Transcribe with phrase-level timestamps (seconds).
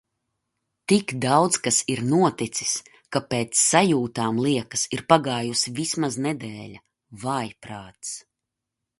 [0.91, 2.71] Tik daudz kas ir noticis,
[3.15, 6.81] ka pēc sajūtām liekas ir pagājusi vismaz nedēļa.
[7.25, 8.15] Vājprāts!